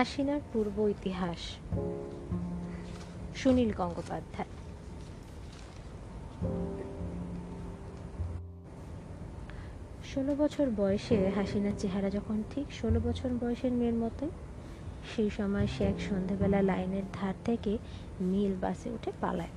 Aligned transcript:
হাসিনার 0.00 0.40
পূর্ব 0.52 0.88
ইতিহাস। 0.88 1.38
সুনীল 3.34 3.72
গঙ্গোপাধ্যায়। 3.72 4.48
ষোলো 10.14 10.34
বছর 10.34 10.70
বয়সে 10.76 11.28
হাসিনার 11.28 11.72
চেহারা 11.78 12.10
যখন 12.10 12.42
ঠিক 12.50 12.72
ষোলো 12.72 13.00
বছর 13.00 13.28
বয়সের 13.40 13.72
মেয়ের 13.72 13.94
মতো, 13.94 14.30
সেই 15.16 15.30
সময় 15.30 15.66
সে 15.66 15.84
এক 15.84 16.00
সন্ধেবেলা 16.00 16.62
লাইনের 16.62 17.02
ধার 17.12 17.34
থেকে 17.44 17.78
নীল 18.20 18.54
বাসে 18.60 18.90
উঠে 18.90 19.12
পালায়। 19.20 19.48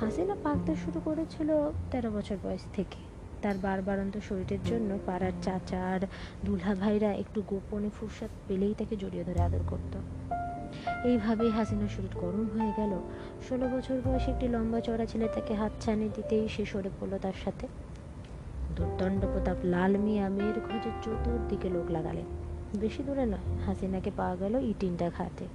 হাসিনা 0.00 0.36
পাকতে 0.42 0.74
শুরু 0.74 1.00
করেছিল 1.04 1.70
তেরো 1.90 2.10
বছর 2.10 2.36
বয়স 2.42 2.62
থেকে। 2.72 3.11
তার 3.42 3.54
বারবারন্ত 3.62 4.16
শরীরের 4.28 4.58
জন্য 4.64 4.98
পাড়ার 5.06 5.32
চাচা 5.42 5.80
আর 5.84 6.00
দুলহা 6.44 6.74
ভাইরা 6.74 7.12
একটু 7.12 7.42
গোপনে 7.46 7.90
ফুরসাদ 8.00 8.30
পেলেই 8.48 8.74
তাকে 8.78 8.96
জড়িয়ে 8.96 9.24
ধরে 9.24 9.40
আদর 9.42 9.62
করত। 9.66 9.96
এইভাবেই 11.04 11.50
হাসিনার 11.50 11.88
শরীর 11.88 12.14
গরম 12.14 12.58
হয়ে 12.58 12.72
গেল। 12.76 12.92
ষোলো 13.48 13.68
বছর 13.68 13.96
বয়সে 14.04 14.30
একটি 14.30 14.48
লম্বা 14.48 14.80
চড়া 14.80 15.06
ছেলে 15.06 15.28
তাকে 15.34 15.54
হাত 15.54 15.72
ছানি 15.80 16.08
দিতেই 16.14 16.48
সে 16.48 16.64
সরে 16.64 16.90
পড়ল 17.00 17.18
তার 17.18 17.32
সাথে। 17.44 17.68
দুর্দণ্ড 18.76 19.24
প্রতাপ 19.24 19.56
লাল 19.64 19.98
মিয়া 19.98 20.28
মেয়ের 20.28 20.58
খোঁজে 20.60 20.90
চতুর্দিকে 21.02 21.68
লোক 21.68 21.90
লাগালেন। 21.90 22.24
বেশি 22.80 23.02
দূরে 23.02 23.26
নয়, 23.26 23.46
হাসিনাকে 23.66 24.10
পাওয়া 24.16 24.36
গেল 24.36 24.54
ইটিনটা 24.54 25.10
ঘাটে। 25.18 25.46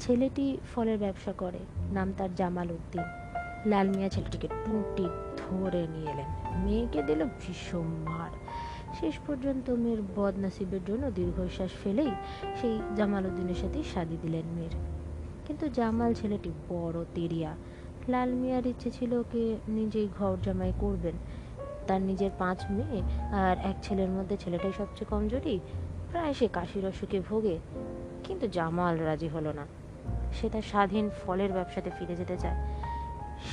ছেলেটি 0.00 0.58
ফলের 0.74 0.98
ব্যবসা 0.98 1.32
করে, 1.32 1.58
নাম 1.92 2.12
তার 2.18 2.34
জামাল 2.34 2.70
উদ্দিন। 2.70 3.02
লাল 3.66 3.88
মিয়া 3.88 4.08
ছেলেটিকে 4.08 4.48
টুনটি 4.48 5.06
ধরে 5.60 5.86
নিয়ে 5.86 6.10
এলেন। 6.10 6.60
মেয়েকে 6.64 7.02
দিল 7.02 7.24
ভীষণ 7.24 7.84
মার। 7.84 8.30
শেষ 9.00 9.14
পর্যন্ত 9.26 9.70
মেয়ের 9.70 9.98
বদনসিবের 10.16 10.80
জন্য 10.86 11.10
দীর্ঘশ্বাস 11.10 11.70
ফেলেই 11.84 12.10
সেই 12.60 12.80
জামাল 12.96 13.26
উদ্দিনের 13.26 13.54
সাথেই 13.54 13.82
শাদি 13.94 14.16
দিলেন 14.22 14.54
মেয়ের। 14.54 14.70
কিন্তু 15.46 15.68
জামাল 15.68 16.14
ছেলেটি 16.14 16.50
বড় 16.68 17.04
তেরিয়া। 17.14 17.56
লাল 18.08 18.34
মিয়ার 18.34 18.66
ইচ্ছে 18.66 18.90
ছিল 18.90 19.14
ওকে 19.14 19.56
নিজেই 19.68 20.08
ঘর 20.18 20.36
জামাই 20.42 20.72
করবেন। 20.80 21.14
তার 21.86 22.02
নিজের 22.02 22.30
পাঁচ 22.38 22.64
মেয়ে 22.70 23.02
আর 23.34 23.56
এক 23.58 23.74
ছেলের 23.82 24.08
মধ্যে 24.08 24.36
ছেলেটাই 24.36 24.72
সবচেয়ে 24.78 25.06
কমজোরি। 25.10 25.60
প্রায় 26.10 26.34
সে 26.34 26.48
কাশির 26.48 26.86
অসুখে 26.86 27.20
ভোগে। 27.20 27.58
কিন্তু 28.24 28.48
জামাল 28.48 28.98
রাজি 28.98 29.28
হলো 29.28 29.52
না। 29.52 29.66
সে 30.32 30.48
তার 30.48 30.62
স্বাধীন 30.62 31.10
ফলের 31.22 31.52
ব্যবসাতে 31.52 31.90
ফিরে 31.98 32.16
যেতে 32.16 32.36
চায়। 32.36 32.81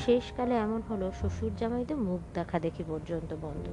শেষকালে 0.05 0.55
এমন 0.55 0.81
হলো 0.89 1.11
শ্বশুর 1.19 1.51
জামাইতে 1.57 1.93
মুখ 1.95 2.19
দেখা 2.33 2.57
দেখি 2.59 2.83
পর্যন্ত 2.87 3.31
বন্ধ। 3.41 3.65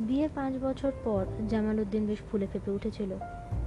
বিয়ের 0.00 0.30
পাঁচ 0.34 0.54
বছর 0.62 0.92
পর 1.04 1.22
জামাল 1.48 1.78
উদ্দিন 1.80 2.06
বেশ 2.06 2.20
ফুলে 2.30 2.46
ফেপে 2.52 2.70
উঠেছিল। 2.70 3.10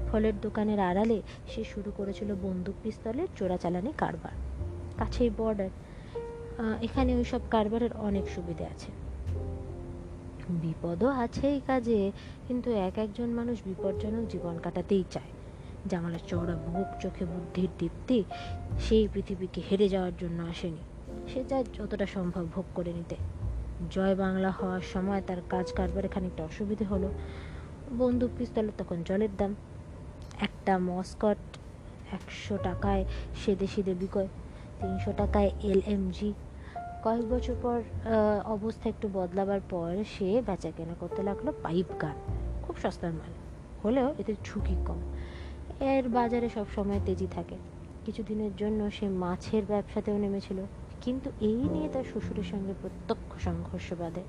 ফলের 0.09 0.35
দোকানের 0.41 0.79
আড়ালে 0.79 1.21
সে 1.51 1.63
শুরু 1.63 1.89
করেছিল 1.97 2.29
বন্দুক 2.41 2.75
পিস্তলের 2.83 3.29
চোরাচালানি 3.35 3.91
কারবার। 3.97 4.35
কাছেই 4.97 5.31
বর্ডার 5.37 5.71
এখানে 6.81 7.11
ওই 7.15 7.23
সব 7.23 7.41
কারবারের 7.51 7.93
অনেক 7.97 8.25
সুবিধে 8.29 8.65
আছে। 8.65 8.89
বিপদও 10.49 11.09
আছে 11.23 11.45
এই 11.47 11.61
কাজে, 11.67 11.99
কিন্তু 12.47 12.69
এক 12.71 12.95
একজন 12.97 13.29
মানুষ 13.29 13.57
বিপজ্জনক 13.65 14.23
জীবন 14.27 14.55
কাটাতেই 14.57 15.03
চায়। 15.11 15.31
জামালের 15.87 16.19
চওড়া 16.27 16.55
বুক 16.55 16.87
চোখে 17.01 17.25
বুদ্ধির 17.25 17.69
দীপ্তি, 17.79 18.23
সেই 18.79 19.07
পৃথিবীকে 19.13 19.61
হেরে 19.71 19.89
যাওয়ার 19.89 20.11
জন্য 20.17 20.43
আসেনি। 20.43 20.83
সে 21.33 21.43
চায় 21.43 21.63
যতটা 21.73 22.05
সম্ভব 22.05 22.45
ভোগ 22.55 22.65
করে 22.75 22.93
নিতে। 22.93 23.15
জয় 23.91 24.15
বাংলা 24.15 24.51
হওয়ার 24.51 24.81
সময় 24.81 25.21
তার 25.27 25.37
কাজ 25.49 25.73
কারবারে 25.73 26.07
খানিকটা 26.07 26.43
অসুবিধে 26.43 26.85
হলো। 26.85 27.11
বন্দুক 27.97 28.31
পিস্তলের 28.37 28.71
তখন 28.77 29.03
জলের 29.05 29.29
দাম। 29.37 29.55
একটা 30.41 30.77
মস্কট, 30.77 31.57
একশো 32.11 32.57
টাকায় 32.63 33.05
সেদে 33.45 33.67
সেদে 33.67 33.93
বিকয় 33.93 34.27
তিনশো 34.81 35.13
টাকায় 35.17 35.51
এল 35.63 35.81
এম 35.85 36.11
জি। 36.11 36.33
কয়েক 37.03 37.29
বছর 37.29 37.55
পর 37.61 37.81
অবস্থা 38.45 38.89
একটু 38.89 39.09
বদলাবার 39.13 39.59
পর 39.69 40.03
সে 40.17 40.41
বেচা 40.47 40.71
কেনা 40.71 40.93
করতে 40.99 41.23
লাগল 41.23 41.51
পাইপ 41.63 41.85
গান। 42.01 42.15
খুব 42.63 42.77
সস্তার 42.77 43.13
মাল। 43.13 43.33
হলেও 43.83 44.15
এতে 44.17 44.35
ঝুঁকি 44.45 44.75
কম। 44.85 45.14
এর 45.79 46.09
বাজারে 46.09 46.49
সব 46.49 46.65
সময় 46.75 46.99
তেজি 47.05 47.27
থাকে। 47.31 47.55
কিছুদিনের 48.05 48.51
জন্য 48.57 48.91
সে 48.91 49.09
মাছের 49.09 49.63
ব্যবসাতেও 49.67 50.17
নেমেছিল। 50.17 50.65
কিন্তু 51.01 51.31
এই 51.41 51.55
নিয়ে 51.55 51.89
তার 51.93 52.03
শ্বশুরের 52.03 52.43
সঙ্গে 52.43 52.73
প্রত্যক্ষ 52.81 53.43
সংঘর্ষ 53.43 53.93
বাঁধে। 53.93 54.21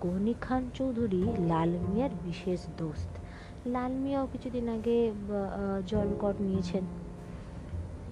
গনি 0.00 0.34
খান 0.40 0.70
চৌধুরী 0.74 1.24
লাল 1.38 1.68
মিয়ার 1.68 2.10
বিশেষ 2.24 2.60
দোস্ত। 2.78 3.18
লাল 3.66 3.92
মিয়াও 3.92 4.28
কিছুদিন 4.32 4.68
আগে 4.68 5.12
জলকট 5.86 6.40
নিয়েছেন। 6.40 6.84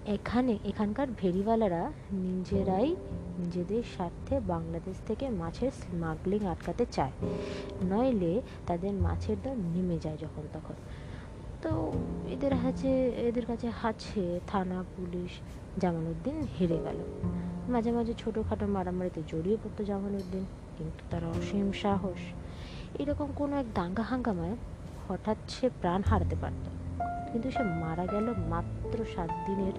এখানে, 0.06 0.58
এখানকার 0.64 1.06
ভেরিওয়ালারা 1.16 1.92
নিজেরাই 2.12 2.96
নিজেদের 3.38 3.82
স্বার্থে 3.94 4.40
বাংলাদেশ 4.40 4.96
থেকে 5.06 5.30
মাছের 5.30 5.70
স্মাগলিং 5.70 6.46
আটকাতে 6.46 6.86
চায়। 6.90 7.12
নইলে 7.84 8.42
তাদের 8.66 8.92
মাছের 8.92 9.36
দাম 9.42 9.72
নেমে 9.74 9.98
যায় 9.98 10.16
যখন 10.16 10.42
তখন। 10.52 10.74
এদের 12.42 12.58
কাছে 12.62 12.90
এদের 13.28 13.46
কাছে 13.46 13.66
আছে, 13.82 14.24
থানা, 14.46 14.78
পুলিশ, 14.96 15.32
জামালউদ্দিন 15.78 16.36
হেরে 16.54 16.78
গেল। 16.84 16.98
মাঝে 17.68 17.90
মাঝে 17.92 18.12
ছোটোখাটো 18.18 18.66
মারামারিতে 18.66 19.20
জড়িয়ে 19.28 19.56
পড়তো 19.62 19.82
জামালউদ্দিন, 19.84 20.44
কিন্তু 20.78 21.02
তার 21.10 21.22
অসীম 21.24 21.68
সাহস, 21.82 22.20
এরকম 22.98 23.28
কোনো 23.36 23.54
এক 23.60 23.66
দাঙ্গা 23.74 24.02
হাঙ্গামায় 24.02 24.56
হঠাৎ 25.08 25.38
সে 25.48 25.66
প্রাণ 25.80 26.00
হারাতে 26.06 26.36
পারত। 26.36 26.64
কিন্তু 27.32 27.48
সে 27.50 27.62
মারা 27.62 28.04
গেল 28.06 28.26
মাত্র 28.48 28.98
সাত 29.14 29.30
দিনের 29.46 29.76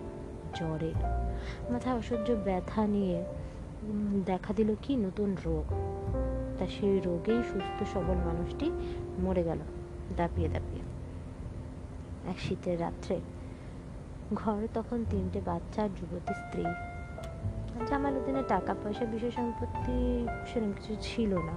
জ্বরে। 0.56 0.92
মাথায় 1.72 1.96
অসহ্য 1.96 2.28
ব্যথা 2.46 2.82
নিয়ে 2.88 3.18
দেখা 4.26 4.52
দিল 4.54 4.70
কি 4.82 4.92
নতুন 4.96 5.30
রোগ। 5.46 5.66
তা 6.60 6.66
সেই 6.76 6.96
রোগেই 7.00 7.42
সুস্থ 7.52 7.78
সবল 7.94 8.18
মানুষটি 8.30 8.68
মরে 9.20 9.44
গেল, 9.44 9.60
দাপিয়ে 10.18 10.50
দাপিয়ে। 10.50 10.83
এক 12.32 12.38
শীতের 12.40 12.78
রাত্রে, 12.80 13.16
ঘরে 14.34 14.68
তখন 14.74 15.00
তিনটে 15.10 15.42
বাচ্চা 15.46 15.80
আর 15.84 15.90
যুবতী 15.98 16.34
স্ত্রী। 16.34 16.64
জামাল 17.90 18.14
উদ্দিনের 18.18 18.48
টাকা 18.48 18.72
পয়সা 18.84 19.06
বিষয় 19.06 19.32
সম্পত্তি 19.32 19.96
সেরকম 20.50 20.72
কিছু 20.78 20.94
ছিল 21.02 21.32
না। 21.50 21.56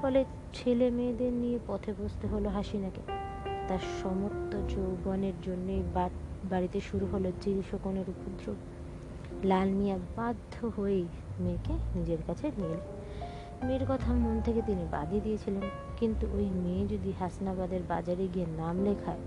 ফলে 0.00 0.20
ছেলে 0.54 0.86
মেয়েদের 0.90 1.32
নিয়ে 1.32 1.58
পথে 1.66 1.92
বসতে 2.00 2.26
হলো 2.26 2.48
হাসিনাকে 2.48 3.02
তার 3.68 3.82
সমস্ত 4.02 4.52
যৌবনের 4.72 5.36
জন্যে 5.42 5.74
বাড়িতে 6.50 6.78
শুরু 6.80 7.06
হলো 7.12 7.28
চিল 7.40 7.58
শকুনের 7.70 8.06
উপদ্রব। 8.14 8.58
লাল 9.50 9.68
মিয়া 9.78 9.96
বাধ্য 10.16 10.54
হয়েই 10.76 11.06
মেয়েকে 11.40 11.74
নিজের 11.94 12.20
কাছে 12.26 12.46
নিয়ে 12.56 12.76
মেয়ের 13.64 13.84
কথা 13.88 14.12
মন 14.12 14.40
থেকে 14.44 14.62
তিনি 14.66 14.84
বাদই 14.90 15.20
দিয়েছিলেন। 15.20 15.64
কিন্তু 15.96 16.26
ওই 16.32 16.46
মেয়ে 16.64 16.86
যদি 16.86 17.12
হাসনাবাদের 17.18 17.80
বাজারে 17.88 18.28
গিয়ে 18.34 18.46
নাম 18.56 18.84
লেখায়, 18.84 19.18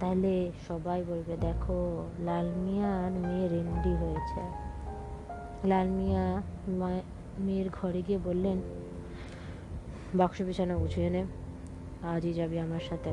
তাহলে 0.00 0.52
সবাই 0.68 1.04
বলবে, 1.08 1.36
দেখো 1.36 2.06
লাল 2.18 2.46
মিয়ার 2.64 3.12
মেয়ে 3.12 3.48
রেন্ডি 3.48 3.92
হয়েছে। 4.02 4.40
লাল 5.68 5.88
মিয়া 5.88 6.42
মেয়ের 7.38 7.68
ঘরে 7.72 8.02
গিয়ে 8.02 8.18
বললেন, 8.24 8.58
বাক্স 10.14 10.42
বিছানা 10.42 10.74
গুছিয়ে 10.76 11.10
নে, 11.10 11.22
আজই 12.02 12.32
যাবি 12.32 12.58
আমার 12.58 12.80
সাথে। 12.80 13.10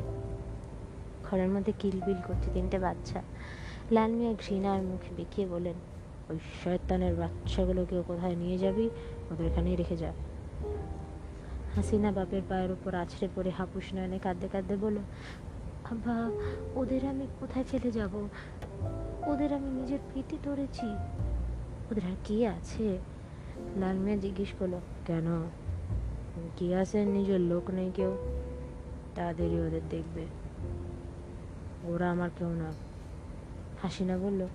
ঘরের 1.30 1.48
মধ্যে 1.48 1.72
কিলবিল 1.78 2.18
করছে 2.26 2.48
তিনটে 2.54 2.78
বাচ্চা। 2.78 3.22
লাল 3.90 4.10
মিয়া 4.10 4.32
ঘৃণার 4.32 4.82
মুখে 4.82 5.10
বেঁকিয়ে 5.16 5.46
বলেন 5.48 5.74
ওই 6.30 6.38
শয়তানের 6.64 7.14
বাচ্চাগুলোকে 7.14 8.02
কোথায় 8.06 8.34
নিয়ে 8.34 8.58
যাবি? 8.58 8.90
ওদের 9.30 9.46
এখানেই 9.46 9.76
রেখে 9.76 9.96
যা। 9.96 10.12
হাসিনা 11.76 12.12
বাপের 12.12 12.42
পায়ের 12.48 12.70
উপর 12.70 12.94
আছড়ে 12.94 13.28
পড়ে 13.34 13.50
হাপুস 13.50 13.94
নয়নে 13.94 14.18
কাঁদতে 14.18 14.48
কাঁদতে 14.52 14.76
বলল, 14.76 14.96
আব্বা, 15.90 16.30
ওদের 16.74 17.06
আমি 17.06 17.26
কোথায় 17.40 17.64
ফেলে 17.64 17.90
যাব? 17.90 18.28
ওদের 19.26 19.52
আমি 19.52 19.80
নিজের 19.80 19.98
পেটে 20.14 20.36
ধরেছি। 20.42 20.86
ওদের 21.90 22.04
আর 22.04 22.16
কে 22.24 22.48
আছে? 22.48 22.98
লাল 23.76 23.96
মিয়া 23.96 24.16
জিজ্ঞেস 24.16 24.48
করল, 24.58 24.80
কেন? 25.06 25.48
কি 26.56 26.74
আছে 26.74 27.04
নিজের 27.04 27.40
লোক 27.40 27.70
নেই 27.70 27.90
কেউ? 27.94 28.16
তাদেরই 29.14 29.60
ওদের 29.60 29.80
দেখবে। 29.90 30.26
ওরা 31.84 32.10
আমার 32.10 32.30
কেউ 32.38 32.54
না। 32.54 32.72
হাসিনা 33.82 34.18
বলল 34.18 34.46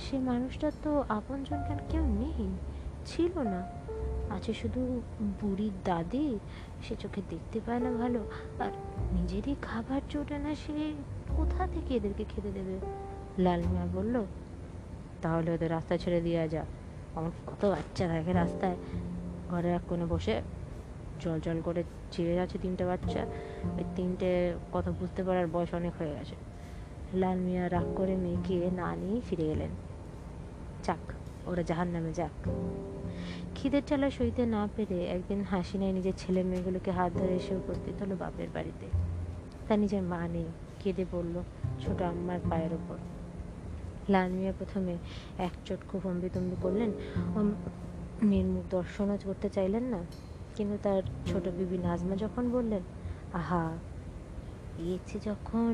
সে 0.00 0.18
মানুষটা 0.18 0.70
তো 0.82 1.04
আপনজন 1.08 1.56
কেন? 1.68 1.78
কেউ 1.90 2.06
নেই, 2.06 2.56
ছিল 3.06 3.38
না। 3.38 3.75
আছে 4.30 4.54
শুধু 4.54 5.02
বুড়ির 5.40 5.72
দাদি? 5.84 6.38
সে 6.82 6.96
চোখে 6.96 7.22
দেখতে 7.30 7.60
পায় 7.66 7.80
না 7.80 7.90
ভালো। 7.90 8.30
আর 8.58 8.70
নিজেরই 9.12 9.56
খাবার 9.62 10.00
জোটে 10.10 10.38
না, 10.38 10.54
সে 10.54 10.94
কোথা 11.36 11.66
থেকে 11.66 11.94
এদেরকে 11.94 12.24
খেতে 12.28 12.50
দেবে? 12.52 12.78
লালমিয়া 13.42 13.86
বলল, 13.94 14.24
তাহলে 15.22 15.50
ওদের 15.50 15.70
রাস্তা 15.70 15.96
ছেড়ে 15.96 16.20
দেওয়া 16.20 16.48
যা। 16.48 16.64
আমার 17.14 17.30
কত 17.46 17.64
বাচ্চা 17.64 18.08
থাকে 18.08 18.32
রাস্তায়। 18.32 18.76
ঘরে 19.50 19.70
এক 19.70 19.82
কোণে 19.88 20.04
বসে 20.04 20.42
জল 21.20 21.40
জল 21.40 21.60
করে 21.64 21.82
চেয়ে 22.12 22.34
যাচ্ছে 22.34 22.58
তিনটে 22.62 22.84
বাচ্চা। 22.84 23.26
ওই 23.64 23.84
তিনটে 23.96 24.54
কথা 24.72 24.90
বুঝতে 24.90 25.24
পারার 25.24 25.46
বয়স 25.46 25.74
অনেক 25.74 25.92
হয়ে 25.98 26.10
গেছে। 26.10 26.34
লাল 27.14 27.38
মিয়া 27.38 27.68
রাগ 27.68 27.94
করে 27.96 28.16
মেয়েকে 28.16 28.70
না 28.76 28.96
নিয়ে 28.96 29.20
ফিরে 29.20 29.42
এলেন। 29.42 29.70
যাক, 30.82 31.12
ওরা 31.46 31.62
জাহান 31.62 31.88
নামে 31.88 32.12
যাক। 32.12 32.48
খিদের 33.56 33.82
চালা 33.86 34.08
সইতে 34.10 34.42
না 34.46 34.62
পেরে 34.76 34.98
একদিন 35.06 35.40
হাসিনায় 35.50 35.92
নিজের 35.92 36.16
ছেলে 36.16 36.42
মেয়েগুলোকে 36.42 36.90
হাত 36.90 37.10
ধরে 37.20 37.34
এসে 37.40 37.52
উপস্থিত 37.56 37.96
হলো 38.02 38.14
বাপের 38.16 38.50
বাড়িতে। 38.54 38.86
তার 39.66 39.78
নিজের 39.78 40.02
মা 40.02 40.20
নেই, 40.28 40.48
কেঁদে 40.80 41.04
পড়ল 41.12 41.34
ছোট 41.82 42.02
আম্মার 42.02 42.40
পায়ের 42.50 42.72
ওপর। 42.74 42.98
লাল 44.08 44.28
মিয়া 44.30 44.52
প্রথমে 44.58 44.94
এক 45.38 45.54
চোট 45.64 45.78
চটকু 45.78 45.96
হম্বিতম্বি 46.04 46.56
করলেন 46.62 46.90
মেয়ের 48.22 48.46
মুখ 48.46 48.64
দর্শনও 48.70 49.16
করতে 49.24 49.48
চাইলেন 49.48 49.84
না? 49.84 50.00
কিন্তু 50.56 50.76
তার 50.82 51.02
ছোট 51.26 51.44
বিবি 51.58 51.78
নাজমা 51.78 52.14
যখন 52.16 52.44
বললেন, 52.50 52.82
আহা 53.32 53.64
ইয়েছে 54.78 55.16
যখন 55.24 55.72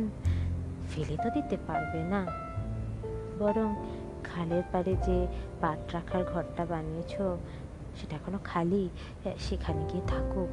ফেলে 0.91 1.17
তো 1.23 1.29
দিতে 1.31 1.57
পারবে 1.67 2.01
না। 2.13 2.21
বরং 3.39 3.69
খালের 4.25 4.63
পাড়ে 4.73 4.95
যে 5.07 5.27
পাট 5.61 5.81
রাখার 5.93 6.25
ঘরটা 6.25 6.63
বানিয়েছ 6.67 7.15
সেটা 7.97 8.17
এখনও 8.17 8.39
খালি। 8.45 8.89
সেখানে 9.39 9.83
গিয়ে 9.93 10.03
থাকুক। 10.07 10.53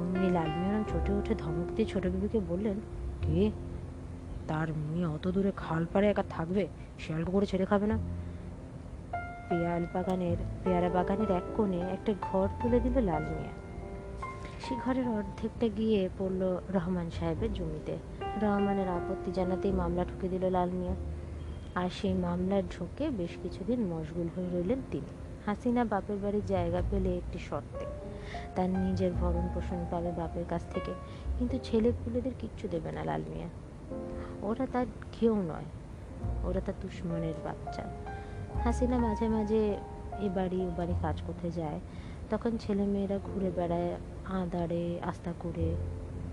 অমনি 0.00 0.30
লালমিয়ারাম 0.30 0.84
ছোটে 0.88 1.12
উঠে 1.12 1.34
ধমক 1.34 1.68
দিয়ে 1.76 1.88
ছোট 1.88 2.06
বিবিকে 2.06 2.40
বললেন, 2.48 2.76
কে? 3.22 3.50
তার 4.48 4.68
মেয়ে 4.72 5.06
অত 5.06 5.28
দূরে 5.28 5.52
খাল 5.56 5.86
পাড়ে 5.92 6.10
একা 6.10 6.24
থাকবে? 6.30 6.68
শিয়াল 6.98 7.24
করে 7.24 7.46
ছেড়ে 7.46 7.66
খাবে 7.66 7.86
না? 7.86 7.98
পেয়াল 9.48 9.86
বাগানের, 9.94 10.36
পেয়ারা 10.64 10.88
বাগানের 10.88 11.30
এক 11.30 11.42
কোণে 11.56 11.80
একটা 11.80 12.14
ঘর 12.20 12.48
তুলে 12.62 12.80
দিল 12.80 12.98
লাল 13.00 13.22
মিয়া 13.22 13.52
সে 14.60 14.74
ঘরের 14.84 15.08
অর্ধেকটা 15.08 15.68
গিয়ে 15.68 16.08
পড়ল 16.18 16.42
রহমান 16.74 17.10
সাহেবের 17.10 17.52
জমিতে। 17.52 17.96
রহমানের 18.42 18.88
আপত্তি 18.88 19.32
জানাতেই 19.32 19.72
মামলা 19.72 20.04
ঠুকে 20.04 20.28
দিল 20.28 20.50
লাল 20.50 20.70
মিয়া 20.70 20.94
আর 21.74 21.88
সেই 21.90 22.14
মামলার 22.14 22.62
ঝোঁকে 22.70 23.10
বেশ 23.10 23.30
কিছুদিন 23.42 23.80
মশগুল 23.86 24.28
হয়ে 24.36 24.48
রইলেন 24.52 24.78
তিনি। 24.90 25.10
হাসিনা 25.46 25.84
বাপের 25.84 26.16
বাড়ির 26.16 26.46
জায়গা 26.46 26.82
পেলে 26.90 27.16
একটি 27.16 27.38
শর্তে। 27.38 27.84
তার 28.56 28.68
নিজের 28.68 29.12
ভরণ 29.12 29.48
পোষণ 29.54 29.84
পাবে 29.90 30.12
বাপের 30.12 30.44
কাছ 30.48 30.62
থেকে, 30.74 30.92
কিন্তু 31.38 31.58
ছেলে 31.62 31.92
পুলেদের 31.92 32.32
কিচ্ছু 32.38 32.68
দেবে 32.68 32.92
না 32.92 33.04
লাল 33.04 33.22
মিয়া। 33.30 33.48
ওরা 34.42 34.66
তার 34.72 34.86
কেউ 35.20 35.42
নয়, 35.42 35.64
ওরা 36.44 36.60
তার 36.60 36.74
দুশ্মনের 36.82 37.34
বাচ্চা। 37.44 37.82
হাসিনা 38.64 38.98
মাঝে 38.98 39.28
মাঝে 39.28 39.76
এ 40.20 40.28
বাড়ি 40.28 40.66
ও 40.66 40.70
বাড়ি 40.76 40.94
কাজ 41.02 41.22
করতে 41.26 41.50
যায়। 41.50 41.80
তখন 42.30 42.56
ছেলে 42.56 42.84
মেয়েরা 42.86 43.18
ঘুরে 43.18 43.50
বেড়ায় 43.50 43.96
আদারে 44.24 45.00
আস্তা 45.02 45.32
করে। 45.40 45.76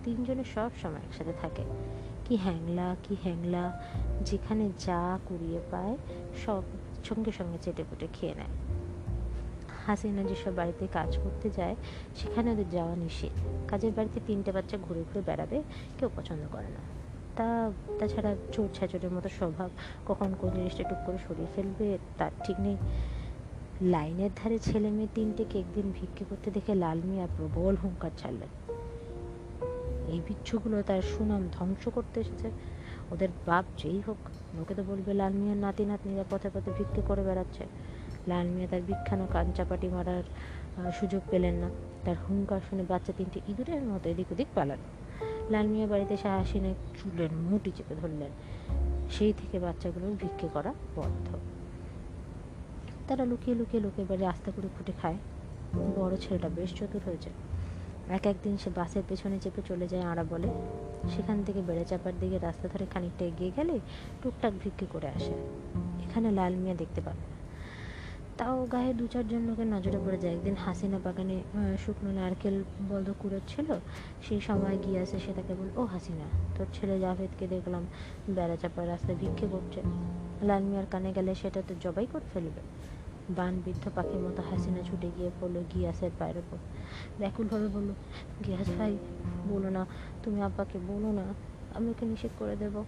তিনজনে 0.03 0.43
সব 0.55 0.71
সময় 0.81 0.97
একসাথে 0.97 1.33
থাকে। 1.41 1.63
কি 2.25 2.35
হ্যাংলা 2.35 2.95
কি 3.03 3.15
হ্যাংলা, 3.23 3.81
যেখানে 4.25 4.69
যা 4.79 5.19
কুড়িয়ে 5.27 5.59
পায়, 5.71 5.97
সব 6.45 6.63
সঙ্গে 7.03 7.31
সঙ্গে 7.31 7.57
চেটে 7.61 7.83
পুটে 7.89 8.07
খেয়ে 8.13 8.35
নেয়। 8.35 8.66
হাসিনা 9.87 10.23
যেসব 10.23 10.53
বাড়িতে 10.55 10.87
কাজ 10.93 11.17
করতে 11.23 11.49
যায়, 11.49 11.75
সেখানে 12.15 12.51
ওদের 12.51 12.69
যাওয়া 12.69 12.95
নিষেধ। 12.95 13.35
কাজের 13.67 13.91
বাড়িতে 13.91 14.19
তিনটে 14.27 14.51
বাচ্চা 14.51 14.77
ঘুরে 14.77 15.01
ঘুরে 15.01 15.21
বেড়াবে, 15.25 15.63
কেউ 15.97 16.09
পছন্দ 16.15 16.43
করে 16.51 16.69
না। 16.69 16.81
তা, 17.35 17.71
তাছাড়া 17.99 18.35
চোর 18.51 18.67
ছাচরের 18.73 19.11
মতো 19.11 19.29
স্বভাব 19.29 19.69
কখন 20.05 20.29
কোন 20.39 20.49
জিনিসটা 20.49 20.83
টুক 20.83 20.97
করে 21.05 21.17
সরিয়ে 21.27 21.47
ফেলবে, 21.55 21.97
তার 22.17 22.31
ঠিক 22.43 22.59
নেই। 22.59 22.77
লাইনের 23.81 24.29
ধারে 24.35 24.59
ছেলে 24.59 24.89
মেয়ে 24.89 25.07
তিনটেকে 25.15 25.59
একদিন 25.59 25.91
ভিক্ষে 25.95 26.25
করতে 26.29 26.51
দেখে 26.51 26.75
লাল 26.75 26.99
মিয়া 27.05 27.27
প্রবল 27.37 27.75
হুঙ্কার 27.75 28.11
ছাড়লেন। 28.17 28.49
এই 30.07 30.19
বিচ্ছুগুলো 30.27 30.83
তার 30.83 31.01
সুনাম 31.01 31.43
ধ্বংস 31.53 31.87
করতে 31.87 32.19
এসেছে। 32.19 32.51
ওদের 33.11 33.29
বাপ 33.45 33.65
যেই 33.77 34.01
হোক, 34.07 34.17
লোকে 34.57 34.73
তো 34.75 34.83
বলবে 34.83 35.13
লাল 35.13 35.33
মিয়ার 35.33 35.57
নাতি 35.57 35.85
নাতনিরা 35.85 36.25
পথে 36.29 36.49
পথে 36.53 36.71
ভিক্ষে 36.77 37.01
করে 37.07 37.23
বেড়াচ্ছে। 37.23 37.65
লাল 38.29 38.47
মিয়া 38.53 38.67
তার 38.71 38.81
বিখ্যানো 38.89 39.25
কান 39.33 39.47
চাপাটি 39.57 39.87
মারার 39.95 40.25
সুযোগ 40.99 41.21
পেলেন 41.31 41.55
না। 41.63 41.69
তার 42.05 42.17
হুঙ্কার 42.25 42.61
শুনে 42.67 42.83
বাচ্চা 42.91 43.11
তিনটে 43.17 43.39
ইঁদুরের 43.51 43.81
মতো 43.91 44.05
এদিক 44.13 44.29
ওদিক 44.33 44.49
পালাল। 44.57 44.81
লাল 45.53 45.65
মিয়া 45.73 45.87
বাড়িতে 45.91 46.13
এসে 46.13 46.29
হাসিনে 46.35 46.71
চুলের 46.97 47.31
মুটি 47.45 47.71
চেপে 47.77 47.95
ধরলেন। 48.01 48.31
সেই 49.15 49.33
থেকে 49.39 49.57
বাচ্চাগুলোর 49.65 50.13
ভিক্ষে 50.21 50.47
করা 50.55 50.71
বন্ধ। 50.95 51.27
তারা 53.07 53.23
লুকিয়ে 53.31 53.55
লুকিয়ে 53.59 53.81
লোকের 53.85 54.05
বাড়ি 54.09 54.23
আস্তে 54.31 54.49
করে 54.55 54.69
ফুটে 54.75 54.93
খায়। 55.01 55.17
বড় 55.97 56.13
ছেলেটা 56.23 56.49
বেশ 56.57 56.69
চতুর 56.77 57.01
হয়েছে 57.07 57.29
এক 58.17 58.23
একদিন 58.31 58.53
সে 58.61 58.69
বাসের 58.77 59.03
পেছনে 59.09 59.37
চেপে 59.43 59.61
চলে 59.69 59.85
যায় 59.91 60.05
আড়া 60.11 60.23
বলে। 60.23 60.49
সেখান 61.13 61.37
থেকে 61.47 61.61
বেড়ে 61.67 61.85
চাপার 61.85 62.13
দিকে 62.21 62.37
রাস্তা 62.47 62.65
ধরে 62.73 62.85
খানিকটা 62.93 63.23
এগিয়ে 63.25 63.51
গেলে 63.57 63.75
টুকটাক 64.21 64.53
ভিক্ষে 64.63 64.85
করে 64.93 65.07
আসে। 65.17 65.33
এখানে 66.05 66.27
লাল 66.39 66.53
মিয়া 66.61 66.75
দেখতে 66.81 67.01
পাবে। 67.05 67.36
তাও 68.39 68.57
গায়ে 68.73 68.91
দু 68.99 69.05
চারজন 69.13 69.41
লোকের 69.49 69.67
নজরে 69.73 69.99
পড়ে 70.05 70.19
যায়। 70.23 70.33
একদিন 70.37 70.55
হাসিনা 70.63 70.97
বাগানে 71.05 71.37
শুকনো 71.83 72.09
নারকেল 72.19 72.57
বন্ধ 72.89 73.07
কুড়োচ্ছিল, 73.21 73.69
সেই 74.25 74.41
সময় 74.47 74.77
গিয়ে 74.83 74.99
আসে 75.03 75.17
সে 75.23 75.31
তাকে 75.37 75.53
বল 75.59 75.69
ও 75.79 75.81
হাসিনা, 75.93 76.27
তোর 76.55 76.67
ছেলে 76.75 76.95
জাভেদকে 77.03 77.45
দেখলাম 77.53 77.83
বেড়া 78.35 78.57
চাপার 78.61 78.85
রাস্তায় 78.91 79.17
ভিক্ষে 79.21 79.47
করছে। 79.53 79.79
লাল 80.47 80.63
মিয়ার 80.69 80.87
কানে 80.93 81.09
গেলে 81.17 81.31
সেটা 81.41 81.59
তো 81.67 81.73
জবাই 81.83 82.05
করে 82.13 82.27
ফেলবে। 82.33 82.61
বান 83.37 83.53
বিদ্ধ 83.65 83.83
পাখির 83.95 84.21
মতো 84.25 84.41
হাসিনা 84.49 84.81
ছুটে 84.87 85.09
গিয়ে 85.15 85.29
পড়ল 85.39 85.55
গিয়াসের 85.71 86.13
পায়ের 86.19 86.37
ওপর 86.41 86.57
ব্যাকুলভাবে 87.19 87.67
বলল, 87.75 87.89
গিয়াস 88.45 88.67
ভাই, 88.77 88.93
বলো 89.51 89.69
না, 89.77 89.81
তুমি 90.23 90.39
আব্বাকে 90.47 90.77
বলো 90.91 91.09
না, 91.19 91.25
আমি 91.75 91.87
ওকে 91.93 92.05
নিষেধ 92.11 92.33
করে 92.39 92.55
দেবো। 92.63 92.81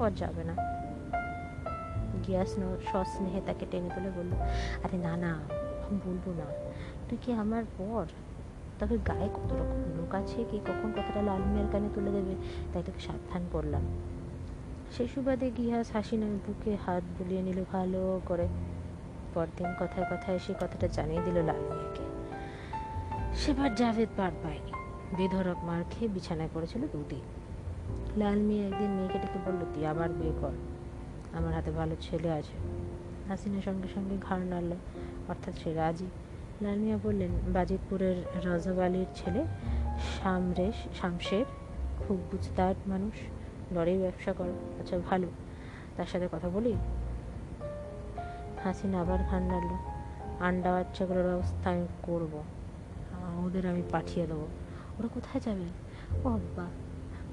ও 0.00 0.04
যাবে 0.20 0.42
না। 0.50 0.54
গিয়াস 2.26 2.50
সস্নেহে 2.92 3.40
তাকে 3.46 3.64
টেনে 3.70 3.90
তুলে 3.94 4.10
বলল, 4.16 4.32
আরে 4.84 4.96
না 5.06 5.16
না 5.16 5.32
বলব 6.04 6.24
না। 6.40 6.46
তুই 7.08 7.18
কি 7.22 7.32
আমার 7.32 7.64
পর 7.78 8.04
তবে 8.80 8.98
গায়ে 9.08 9.28
কত 9.34 9.50
রকম 9.52 9.80
লোক 9.98 10.14
আছে? 10.14 10.38
কি 10.50 10.56
কখন 10.68 10.90
লাল 11.24 11.42
মিয়ার 11.52 11.68
কানে 11.72 11.88
তুলে 11.94 12.10
দেবে? 12.10 12.34
তাই 12.72 12.82
তোকে 12.86 13.00
সাবধান 13.00 13.42
করলাম। 13.52 13.84
সেই 14.96 15.08
সুবাদে 15.08 15.48
গিয়াস 15.56 15.88
হাসিনার 15.92 16.34
বুকে 16.46 16.72
হাত 16.86 17.02
বুলিয়ে 17.18 17.42
নিল, 17.42 17.58
ভালো 17.72 18.20
করে। 18.26 18.46
পরদিন 19.34 19.68
কথায় 19.80 20.06
কথায় 20.10 20.38
সে 20.38 20.52
কথাটা 20.60 20.86
জানিয়ে 20.88 21.22
দিল 21.24 21.36
লাল 21.48 21.62
মিয়াকে। 21.68 22.04
সেবার 23.34 23.70
জাভেদ 23.74 24.08
পার 24.16 24.32
পায়নি। 24.42 24.72
বেধরক 25.16 25.58
মার 25.64 25.82
খেয়ে 25.90 26.08
বিছানায় 26.14 26.50
পড়েছিল 26.54 26.82
দুদিন। 26.92 27.24
লাল 28.16 28.38
মিয়া 28.38 28.64
একদিন 28.66 28.90
মেয়েকে 28.90 29.18
ডেকে 29.18 29.38
বলল, 29.46 29.60
তুই 29.74 29.84
আবার 29.86 30.08
বিয়ে 30.08 30.34
কর। 30.40 30.54
আমার 31.32 31.54
হাতে 31.54 31.70
ভালো 31.70 31.96
ছেলে 32.00 32.30
আছে। 32.32 32.52
হাসিনার 33.28 33.62
সঙ্গে 33.62 33.88
সঙ্গে 33.94 34.16
ঘাড় 34.20 34.44
নাড়ল। 34.44 34.72
অর্থাৎ 35.28 35.54
সে 35.54 35.74
রাজি। 35.74 36.06
লাল 36.62 36.78
মিয়া 36.78 36.98
বললেন, 37.02 37.30
বাজিতপুরের 37.52 38.46
রজব 38.46 38.78
আলীর 38.78 39.06
ছেলে 39.14 39.44
শামরেশ 40.22 41.00
শামশের 41.00 41.44
খুব 41.98 42.16
বুঝদার 42.32 42.74
মানুষ। 42.86 43.14
লড়াই 43.72 43.98
ব্যবসা 43.98 44.32
করে। 44.32 44.50
আচ্ছা 44.80 44.98
ভালো। 44.98 45.26
তার 45.96 46.06
সাথে 46.06 46.28
কথা 46.32 46.48
বলি? 46.48 46.72
হাসিনা 48.64 49.00
আবার 49.00 49.18
ঘাড় 49.30 49.44
নাড়ল। 49.44 49.76
আন্ডা 50.40 50.72
বাচ্চাগুলোর 50.72 51.22
ব্যবস্থা 51.22 51.70
আমি 51.70 51.86
করব। 52.02 52.42
ওদের 53.46 53.66
আমি 53.66 53.82
পাঠিয়ে 53.90 54.26
দেবো। 54.26 54.48
ওরা 54.98 55.08
কোথায় 55.08 55.40
যাবে? 55.40 55.68
ও 56.24 56.32
আব্বা 56.32 56.66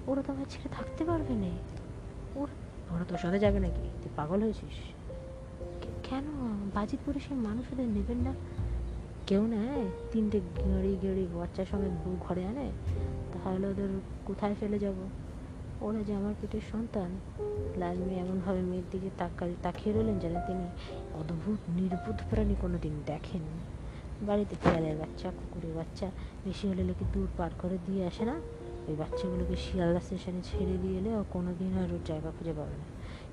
ওরা 0.07 0.21
তো 0.21 0.33
আমার 0.33 0.45
ছেড়ে 0.49 0.69
থাকতে 0.71 1.05
পারবে 1.05 1.33
না। 1.33 1.57
ওরা 2.35 2.68
ওরা 2.95 3.05
তোর 3.05 3.17
সাথে 3.17 3.39
যাবে 3.39 3.59
নাকি? 3.59 3.81
তুই 3.81 4.09
পাগল 4.15 4.43
হয়েছিস? 4.43 4.75
কেন? 6.03 6.23
বাজিতপুরে 6.73 7.19
সেই 7.19 7.37
মানুষ 7.37 7.65
ওদের 7.73 7.87
নেবেন 7.87 8.17
না? 8.17 8.33
কেউ 9.27 9.47
নেয় 9.47 9.85
তিনটে 10.11 10.39
গেঁড়ি 10.39 10.97
গেঁড়ি 11.01 11.27
বাচ্চার 11.33 11.65
সঙ্গে 11.71 11.89
বউ 11.89 12.17
ঘরে 12.19 12.45
আনে 12.45 12.71
তাহলে 13.33 13.67
ওদের 13.67 13.89
কোথায় 14.25 14.55
ফেলে 14.59 14.79
যাব? 14.79 14.95
ওরা 15.81 16.03
যে 16.03 16.13
আমার 16.13 16.33
পেটের 16.41 16.61
সন্তান। 16.71 17.19
লাল 17.77 17.97
মেয়ে 17.97 18.19
এমনভাবে 18.19 18.61
মেয়ের 18.61 18.83
দিকে 18.91 19.09
তাকা 19.17 19.47
তাকিয়ে 19.63 19.95
রইলেন 19.95 20.19
যেন 20.19 20.33
তিনি 20.33 20.63
অদ্ভুত 21.13 21.57
নির্বুধ 21.69 22.15
প্রাণী 22.29 22.55
কোনো 22.61 22.77
দিন 22.81 23.01
দেখেন। 23.05 23.41
বাড়িতে 24.21 24.55
শিয়ালের 24.63 24.97
বাচ্চা 24.97 25.29
কুকুরের 25.29 25.75
বাচ্চা 25.75 26.11
বেশি 26.45 26.67
হলে 26.67 26.83
লোকে 26.83 27.05
দূর 27.13 27.27
পার 27.37 27.51
করে 27.61 27.77
দিয়ে 27.85 28.07
আসে 28.07 28.25
না? 28.25 28.39
ওই 28.89 28.95
বাচ্চাগুলোকে 28.95 29.55
শিয়ালদা 29.55 29.99
স্টেশনে 29.99 30.41
ছেড়ে 30.43 30.77
দিয়ে 30.77 30.97
এলে 30.97 31.15
ও 31.15 31.23
কোনো 31.29 31.53
দিন 31.59 31.77
আর 31.77 31.93
ওর 31.93 31.99
জায়গা 32.05 32.31
খুঁজে 32.37 32.53
পাবে 32.53 32.71
না। 32.71 32.83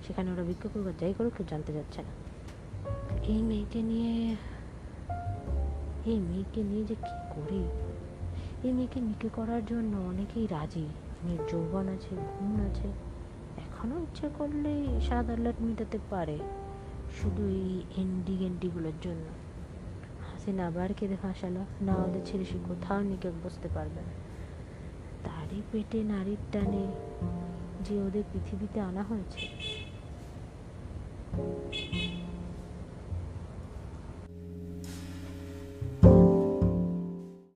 সেখানে 0.06 0.30
ওরা 0.30 0.42
বিক্ষোভ 0.42 0.72
করবে 0.74 0.92
যাই 1.00 1.14
করুক 1.18 1.32
কেউ 1.36 1.46
জানতে 1.50 1.72
যাচ্ছে 1.72 2.02
না। 2.02 2.08
এই 3.22 3.42
মেয়েকে 3.42 3.82
নিয়ে, 3.82 4.36
এই 6.06 6.18
মেয়েকে 6.18 6.62
নিয়ে 6.62 6.84
যে 6.84 6.94
কী 6.94 7.16
করি? 7.34 7.64
এই 8.68 8.72
মেয়েকে 8.72 9.00
নিকে 9.00 9.28
করার 9.28 9.66
জন্য 9.66 9.96
অনেকেই 9.96 10.46
রাজি। 10.46 10.86
মেয়ের 11.24 11.38
যৌবন 11.48 11.88
আছে, 11.88 12.14
গুণ 12.14 12.60
আছে। 12.66 12.88
এখনও 13.56 13.98
ইচ্ছে 13.98 14.28
করলে 14.38 15.00
সাত 15.00 15.30
আল্লাট 15.30 15.54
মেটাতে 15.60 15.98
পারে। 16.10 16.38
শুধু 17.22 17.46
এই 17.46 17.82
এন্ডি 17.96 18.36
গেন্ডিগুলোর 18.36 18.92
জন্য। 19.02 19.24
ইয়াসিন 19.24 20.60
আবার 20.60 20.94
কেঁদে 20.94 21.16
ফাঁসালো। 21.22 21.64
না 21.80 21.94
ওদের 21.94 22.20
ছেড়ে 22.24 22.44
সে 22.44 22.58
কোথাও 22.68 23.00
নিকে 23.02 23.30
বসতে 23.44 23.68
পারবে 23.74 24.00
না। 24.00 24.25
তারই 25.48 25.64
পেটে 25.72 26.00
নারীর 26.04 26.42
টানে 26.52 26.84
যে 27.82 27.94
ওদের 28.02 28.24
পৃথিবীতে 28.32 28.78
আনা 28.80 29.02
হয়েছে 29.02 29.40